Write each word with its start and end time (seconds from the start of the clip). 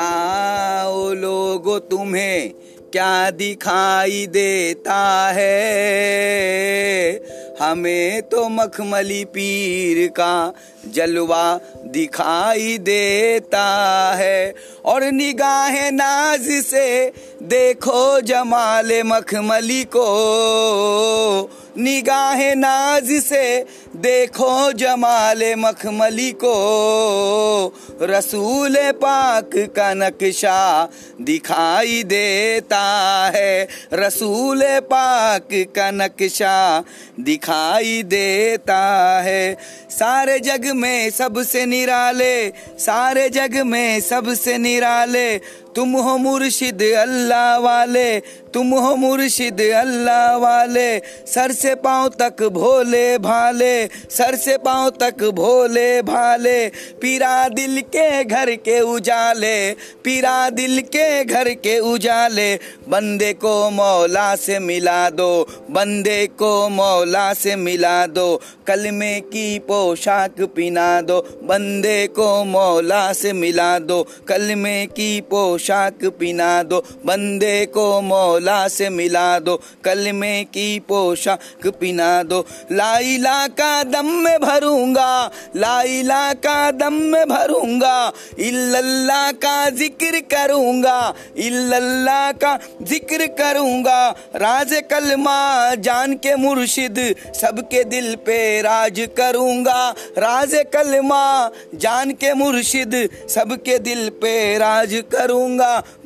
बताओ 0.00 1.12
लोगो 1.12 1.78
तुम्हें, 1.78 2.50
क्या 2.92 3.30
दिखाई 3.30 4.26
देता 4.26 5.00
है? 5.32 5.50
हमें 7.60 8.22
तो 8.22 8.48
मखमली 8.48 9.24
पीर 9.24 10.06
का 10.08 10.52
जलवा 10.94 11.60
दिखाई 11.86 12.78
देता 12.78 13.64
है, 14.16 14.54
और 14.84 15.04
निगाह 15.04 15.90
नाज 15.90 16.48
से 16.64 17.12
देखो 17.42 18.20
जमाल 18.20 19.02
मखमली 19.06 19.84
को। 19.84 20.08
निगाह 21.78 22.54
नाज 22.54 23.08
से 23.12 23.66
देखो 23.96 24.72
जमाल 24.72 25.42
मखमली 25.58 26.30
को। 26.32 27.74
रसूल 28.02 28.76
पाक 28.78 29.50
का 29.56 29.94
नक्शा 29.94 30.88
दिखाई 31.20 32.02
देता 32.02 32.82
है। 33.34 33.68
रसूल 33.92 34.62
पाक 34.64 35.48
का 35.52 35.90
नक्शा 35.90 36.84
दिखाई 37.20 38.02
देता 38.02 39.20
है। 39.20 39.56
सारे 39.90 40.38
जग 40.38 40.66
में 40.66 41.10
सबसे 41.10 41.66
निराले, 41.66 42.48
सारे 42.78 43.28
जग 43.28 43.56
में 43.66 44.00
सबसे 44.00 44.58
निराले 44.58 45.38
तुम 45.76 45.92
हो 45.96 46.16
मुर्शिद 46.18 46.82
अल्लाह 46.98 47.56
वाले, 47.58 48.20
तुम 48.54 48.70
हो 48.74 48.94
मुर्शिद 48.96 49.60
अल्लाह 49.76 50.36
वाले। 50.36 50.98
सर 51.26 51.52
से 51.52 51.74
पाँव 51.74 52.08
तक 52.20 52.42
भोले 52.52 53.18
भाले, 53.18 53.86
सर 53.86 54.34
से 54.36 54.56
पाँव 54.58 54.90
तक 55.00 55.22
भोले 55.34 56.02
भाले। 56.02 56.66
पीरा 57.00 57.48
दिल 57.48 57.80
के 57.80 58.24
घर 58.24 58.54
के 58.58 58.80
उजाले, 58.80 59.70
पीरा 60.04 60.50
दिल 60.50 60.80
के 60.80 61.24
घर 61.24 61.52
के 61.54 61.78
उजाले। 61.78 62.54
बंदे 62.88 63.32
को 63.34 63.70
मौला 63.70 64.34
से 64.36 64.58
मिला 64.58 65.08
दो, 65.10 65.46
बंदे 65.70 66.26
को 66.38 66.68
मौला 66.68 67.32
से 67.34 67.56
मिला 67.56 68.06
दो। 68.06 68.40
कलमे 68.66 69.20
की 69.20 69.58
पोशाक 69.58 70.40
पिना 70.56 71.00
दो, 71.00 71.20
बंदे 71.44 72.06
को 72.06 72.44
मौला 72.44 73.12
से 73.12 73.32
मिला 73.32 73.78
दो। 73.78 74.02
कलमे 74.28 74.86
की 74.86 75.20
पोशाक 75.20 75.58
पिना 75.60 76.62
दो, 76.62 76.78
बंदे 77.06 77.66
को 77.66 78.00
मौला 78.02 78.66
से 78.68 78.88
मिला 78.90 79.38
दो, 79.38 79.56
कलमे 79.84 80.42
की 80.46 80.78
पोशाक 80.80 81.66
पिना 81.80 82.22
दो। 82.22 82.40
लाइला 82.72 83.46
का 83.50 83.82
दम 83.84 84.06
में 84.24 84.38
भरूँगा, 84.40 85.30
लाइला 85.56 86.32
का 86.36 86.70
दम 86.72 86.94
में 87.12 87.28
भरूँगा 87.28 88.12
इल्लल्लाह 88.40 89.30
का 89.34 89.70
ज़िक्र 89.70 90.20
करूँगा 90.30 90.98
इल्लल्लाह 91.38 92.30
का 92.34 92.58
ज़िक्र 92.82 93.26
करूँगा। 93.38 94.08
राज 94.36 94.74
कलमा 94.90 95.74
जान 95.76 96.14
के 96.16 96.34
मुर्शिद, 96.36 96.98
सबके 97.34 97.84
दिल 97.86 98.14
पे 98.26 98.60
राज 98.62 99.00
करूँगा। 99.16 99.88
राज 100.18 100.54
कलमा 100.72 101.50
जान 101.74 102.12
के 102.12 102.32
मुर्शिद, 102.34 102.94
सबके 103.28 103.78
दिल 103.80 104.08
पे 104.22 104.58
राज 104.58 104.94
करूँगा। 105.12 105.49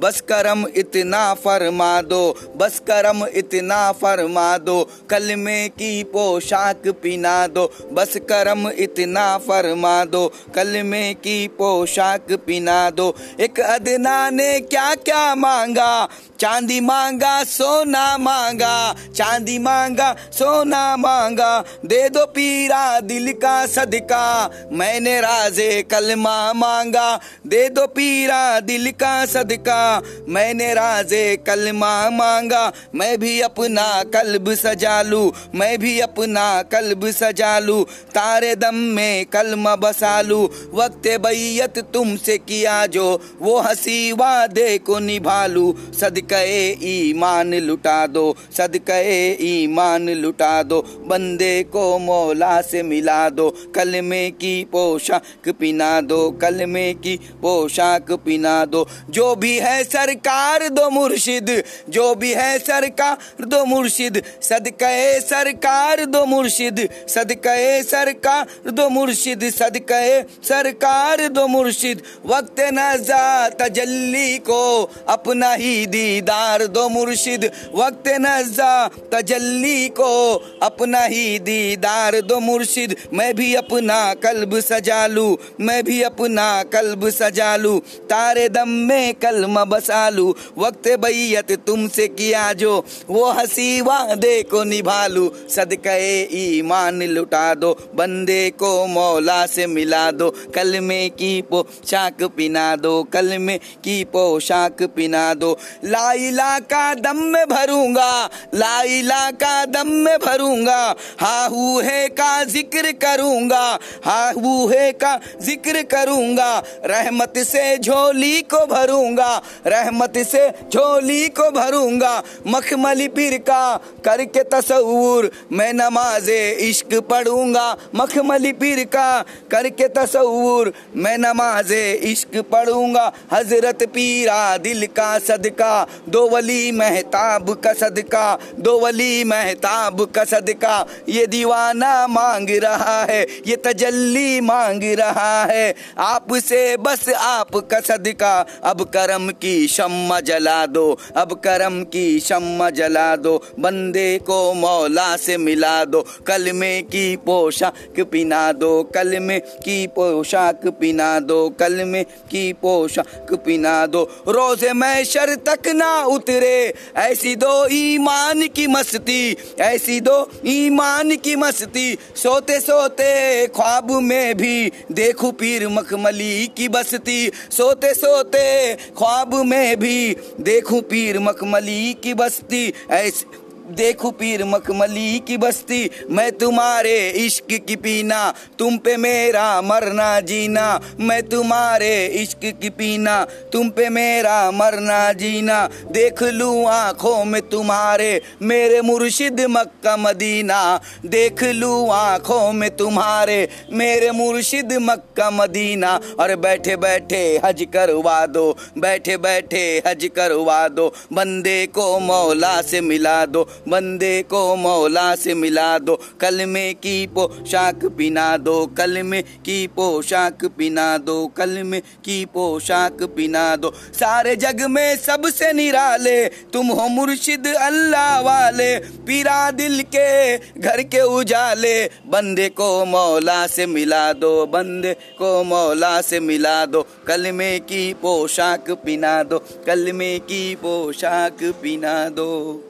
बस 0.00 0.20
करम 0.20 0.66
इतना 0.76 1.34
फरमा 1.34 2.02
दो, 2.02 2.34
बस 2.56 2.78
करम 2.78 3.26
इतना 3.26 3.92
फरमा 3.92 4.58
दो, 4.58 4.88
कलमे 5.10 5.68
की 5.68 6.04
पोशाक 6.04 6.88
पिना 7.02 7.46
दो, 7.46 7.72
बस 7.92 8.16
करम 8.16 8.68
इतना 8.68 9.38
फरमा 9.38 10.04
दो, 10.04 10.32
कलमे 10.54 11.14
की 11.14 11.48
पोशाक 11.48 12.32
पिना 12.46 12.90
दो। 12.90 13.14
एक 13.40 13.60
अदना 13.60 14.30
ने 14.30 14.60
क्या 14.60 14.94
क्या 14.94 15.34
मांगा 15.34 16.08
चांदी 16.40 16.80
मांगा, 16.80 17.44
सोना 17.44 18.18
मांगा, 18.18 18.94
चांदी 19.16 19.58
मांगा, 19.58 20.14
सोना 20.32 20.96
मांगा, 20.96 21.64
दे 21.84 22.08
दो 22.08 22.24
पीरा 22.26 23.00
दिल 23.00 23.32
का 23.32 23.66
सदका, 23.66 24.50
मैंने 24.72 25.20
राजे 25.20 25.82
कलमा 25.82 26.52
मांगा, 26.52 27.20
दे 27.46 27.68
दो 27.68 27.86
पीरा 27.86 28.60
दिल 28.60 28.90
का 28.90 29.26
सदका, 29.26 30.02
मैंने 30.28 30.74
राजे 30.74 31.36
कलमा 31.36 32.10
मांगा, 32.10 32.72
मैं 32.94 33.18
भी 33.18 33.40
अपना 33.40 34.02
कल्ब 34.02 34.54
सजा 34.54 35.02
लू, 35.02 35.32
मैं 35.54 35.78
भी 35.78 36.00
अपना 36.00 36.62
कल्ब 36.62 37.10
सजा 37.10 37.58
लू, 37.58 37.82
तारे 37.84 38.54
दम 38.54 38.74
में 38.74 39.26
कलमा 39.26 39.76
बसा 39.76 40.20
लू, 40.20 40.50
वक्त 40.74 41.08
बैयत 41.20 41.78
तुमसे 41.78 42.38
किया 42.38 42.86
जो, 42.86 43.22
वो 43.40 43.60
हसी 43.60 44.12
वादे 44.12 44.78
को 44.78 44.98
निभा 44.98 45.46
लू, 45.46 45.76
सदके 46.00 46.33
ईमान 46.34 47.54
लुटा 47.56 48.06
दो 48.06 48.24
सदके 48.52 49.02
ईमान 49.44 50.08
लुटा 50.10 50.62
दो, 50.62 50.80
बंदे 51.06 51.62
को 51.62 51.98
मौला 51.98 52.60
से 52.60 52.82
मिला 52.82 53.28
दो, 53.30 53.48
कलमे 53.74 54.30
की 54.30 54.54
पोशाक 54.64 55.48
पिना 55.50 56.00
दो, 56.00 56.30
कलमे 56.42 56.92
की 56.94 57.16
पोशाक 57.42 58.12
पिना 58.24 58.64
दो। 58.64 58.86
जो 59.10 59.34
भी 59.36 59.56
है 59.58 59.82
सरकार 59.84 60.68
दो 60.68 60.88
मुर्शिद, 60.90 61.62
जो 61.88 62.14
भी 62.14 62.32
है 62.34 62.58
सरकार 62.58 63.44
दो 63.46 63.64
मुर्शिद 63.64 64.22
सदके 64.42 65.20
सरकार 65.20 66.04
दो 66.04 66.24
मुर्शिद 66.26 66.88
सदके 67.08 67.82
सरकार 67.82 68.70
दो 68.70 68.88
मुर्शिद 68.88 69.50
सदके 69.50 70.22
सरकार 70.22 71.26
दो 71.28 71.46
मुर्शिद। 71.46 72.02
वक्त 72.26 72.60
नजा 72.74 73.48
तजल्ली 73.58 74.38
को 74.38 74.62
अपना 75.08 75.52
ही 75.52 75.86
दीदार 76.14 76.66
दो 76.66 76.88
मुर्शिद, 76.88 77.44
वक्त 77.74 78.08
नजा 78.08 78.88
तजल्ली 79.12 79.88
को। 79.88 80.34
अपना 80.62 81.00
ही 81.04 81.38
दीदार 81.38 82.20
दो 82.20 82.38
मुर्शिद, 82.40 82.96
मैं 83.12 83.34
भी 83.34 83.54
अपना 83.54 84.14
कल्ब 84.14 84.58
सजा 84.60 85.06
लू, 85.06 85.38
मैं 85.60 85.82
भी 85.84 86.02
अपना 86.02 86.62
कल्ब 86.62 87.08
सजा 87.10 87.56
लू। 87.56 87.78
तारे 88.10 88.48
दम 88.48 88.68
में 88.68 89.14
कलम 89.14 89.64
बसा 89.64 90.08
लू, 90.08 90.34
वक्त 90.58 90.88
बैयत 90.88 91.52
तुमसे 91.66 92.08
किया 92.08 92.52
जो, 92.52 92.84
वो 93.10 93.30
हसी 93.32 93.80
वादे 93.80 94.42
को 94.42 94.64
निभा 94.64 95.06
लू। 95.06 95.30
सदके 95.50 96.22
ईमान 96.58 97.02
लुटा 97.02 97.54
दो, 97.54 97.72
बंदे 97.94 98.50
को 98.50 98.86
मौला 98.86 99.46
से 99.46 99.66
मिला 99.66 100.10
दो। 100.10 100.30
कलमे 100.54 101.08
की 101.08 101.42
पोशाक 101.42 102.22
पिना 102.22 102.76
दो 102.76 103.02
कलमे 103.02 103.58
की 103.58 104.02
पोशाक 104.04 104.82
पिना 104.82 105.34
दो। 105.34 105.58
लाइला 106.04 106.58
का 106.60 106.94
दम 106.94 107.16
में 107.32 107.44
भरूँगा, 107.48 108.28
लाइला 108.54 109.30
का 109.32 109.64
दम 109.64 109.88
में 110.04 110.18
भरूँगा, 110.18 110.94
हाहू 111.20 111.80
है 111.80 112.08
का 112.10 112.32
ज़िक्र 112.44 112.90
करूँगा, 113.02 113.62
हाहू 114.04 114.66
है 114.68 114.90
का 114.94 115.14
ज़िक्र 115.42 115.82
करूँगा, 115.92 116.58
रहमत 116.86 117.38
से 117.46 117.62
झोली 117.78 118.40
को 118.44 118.58
भरूँगा, 118.66 119.30
रहमत 119.66 120.18
से 120.26 120.48
झोली 120.50 121.28
को 121.30 121.50
भरूँगा, 121.50 122.12
मखमली 122.46 123.08
पीर 123.08 123.36
का 123.48 123.64
करके 124.04 124.42
तस्वूर 124.52 125.30
मैं 125.52 125.72
नमाजे 125.72 126.38
इश्क 126.68 126.94
पढ़ूँगा, 127.10 127.66
मखमली 127.94 128.52
पीर 128.52 128.84
का 128.94 129.08
करके 129.50 129.88
तस्वूर 129.96 130.72
मैं 130.96 131.16
नमाजे 131.18 131.82
इश्क 132.12 132.36
पढ़ूँगा, 132.52 133.10
हज़रत 133.32 133.82
पीरा 133.94 134.56
दिल 134.58 134.86
का 134.96 135.18
सदका 135.20 135.72
दो 136.08 136.26
वली 136.28 136.72
महताब 136.72 137.50
का 137.64 137.72
सदका, 137.72 138.38
दो 138.60 138.78
वली 138.80 139.24
महताब 139.24 140.04
का 140.14 140.24
सदका। 140.24 140.74
ये 141.08 141.26
दीवाना 141.26 142.06
मांग 142.06 142.50
रहा 142.54 143.00
है, 143.02 143.22
ये 143.46 143.56
तजल्ली 143.56 144.40
मांग 144.40 144.82
रहा 144.98 145.44
है। 145.44 145.74
आपसे 145.98 146.76
बस 146.76 147.08
आपका 147.10 147.80
सदका। 147.80 148.34
अब 148.64 148.82
करम 148.94 149.28
की 149.42 149.66
शम्मा 149.68 150.20
जला 150.20 150.64
दो, 150.66 150.86
अब 151.16 151.32
करम 151.44 151.82
की 151.84 152.20
शम्मा 152.20 152.70
जला 152.70 153.14
दो। 153.16 153.36
बंदे 153.60 154.18
को 154.18 154.54
मौला 154.54 155.16
से 155.16 155.36
मिला 155.36 155.84
दो, 155.84 156.04
कलमे 156.26 156.80
की 156.82 157.16
पोशाक 157.16 158.00
पिना 158.12 158.50
दो, 158.52 158.82
कलमे 158.94 159.38
की 159.40 159.86
पोशाक 159.86 160.66
पिना 160.80 161.18
दो, 161.20 161.48
कलमे 161.50 162.02
की 162.02 162.52
पोशाक 162.52 163.34
पिना 163.46 163.74
दो। 163.86 164.02
रोज़े 164.28 164.72
मैशर 164.72 165.34
तक 165.46 165.68
ना 165.84 166.04
उतरे। 166.06 166.74
ऐसी 166.96 167.34
दो 167.36 167.66
ईमान 167.72 168.46
की 168.48 168.66
मस्ती, 168.66 169.36
ऐसी 169.60 170.00
दो 170.00 170.30
ईमान 170.46 171.16
की 171.16 171.36
मस्ती। 171.36 171.96
सोते 172.16 172.60
सोते 172.60 173.46
ख्वाब 173.46 173.90
में 174.02 174.36
भी 174.36 174.72
देखू 174.92 175.30
पीर 175.32 175.68
मखमली 175.68 176.46
की 176.46 176.68
बस्ती। 176.68 177.30
सोते 177.50 177.94
सोते 177.94 178.74
ख्वाब 178.98 179.34
में 179.44 179.78
भी 179.80 180.16
देखू 180.40 180.80
पीर 180.80 181.18
मखमली 181.18 181.92
की 182.02 182.14
बस्ती। 182.14 182.72
ऐसी 182.90 183.24
देखो 183.70 184.10
पीर 184.10 184.44
मखमली 184.44 185.18
की 185.18 185.36
बस्ती, 185.36 185.90
मैं 186.10 186.32
तुम्हारे 186.32 187.10
इश्क 187.10 187.46
की 187.68 187.76
पीना, 187.76 188.34
तुम 188.58 188.76
पे 188.78 188.96
मेरा 188.96 189.62
मरना 189.62 190.20
जीना, 190.20 190.80
मैं 191.00 191.22
तुम्हारे 191.22 192.06
इश्क 192.06 192.40
की 192.62 192.70
पीना, 192.70 193.24
तुम 193.24 193.70
पे 193.70 193.88
मेरा 193.88 194.50
मरना 194.50 195.12
जीना, 195.12 195.68
देख 195.92 196.22
लूँ 196.22 196.66
आँखों 196.66 197.24
में 197.24 197.42
तुम्हारे, 197.42 198.20
मेरे 198.42 198.80
मुर्शिद 198.80 199.40
मक्का 199.40 199.96
मदीना, 199.96 200.80
देख 201.06 201.42
लूँ 201.44 201.88
आँखों 201.90 202.52
में 202.52 202.76
तुम्हारे, 202.76 203.48
मेरे 203.72 204.10
मुर्शिद 204.10 204.72
मक्का 204.72 205.30
मदीना, 205.30 206.00
और 206.20 206.36
बैठे 206.36 206.76
बैठे 206.76 207.40
हज 207.44 207.66
करवा 207.72 208.26
दो, 208.26 208.56
बैठे 208.78 209.16
बैठे 209.16 209.82
हज 209.86 210.10
करवा 210.16 210.68
दो, 210.68 210.94
बंदे 211.12 211.66
को 211.66 211.98
मौला 212.00 212.62
से 212.62 212.80
मिला 212.80 213.26
दो 213.26 213.48
बंदे 213.68 214.22
को 214.22 214.56
मौला 214.56 215.14
से 215.14 215.34
मिला 215.34 215.78
दो, 215.78 216.00
कलमे 216.20 216.72
की 216.74 217.06
पोशाक 217.06 217.84
पिना 217.84 218.36
दो, 218.36 218.66
कलमे 218.66 219.22
की 219.22 219.66
पोशाक 219.66 220.44
पिना 220.44 220.98
दो, 220.98 221.26
कलमे 221.26 221.80
की 221.80 222.24
पोशाक 222.24 223.02
पिना 223.02 223.56
दो। 223.56 223.72
सारे 223.92 224.36
जग 224.36 224.60
में 224.70 224.96
सबसे 224.96 225.52
निराले, 225.52 226.24
तुम 226.24 226.66
हो 226.66 226.88
मुर्शिद 226.88 227.46
अल्लाह 227.46 228.20
वाले, 228.20 228.76
पीरा 228.78 229.50
दिल 229.50 229.82
के 229.82 230.36
घर 230.36 230.82
के 230.82 231.00
उजाले। 231.00 231.84
बंदे 231.84 232.48
को 232.48 232.84
मौला 232.84 233.46
से 233.46 233.66
मिला 233.66 234.12
दो, 234.12 234.46
बंदे 234.46 234.92
को 234.92 235.44
मौला 235.44 236.00
से 236.00 236.20
मिला 236.20 236.66
दो, 236.66 236.86
कलमे 237.06 237.58
की 237.58 237.92
पोशाक 237.94 238.70
पिना 238.70 239.22
दो, 239.22 239.38
कलमे 239.66 240.18
की 240.18 240.54
पोशाक 240.54 241.38
पिना 241.62 242.08
दो। 242.08 242.64